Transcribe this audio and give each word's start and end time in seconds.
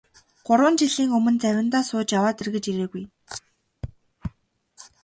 Гурван 0.47 0.73
жилийн 0.81 1.11
өмнө 1.17 1.39
завиндаа 1.43 1.83
сууж 1.85 2.09
яваад 2.17 2.37
эргэж 2.41 2.65
ирээгүй. 2.67 3.03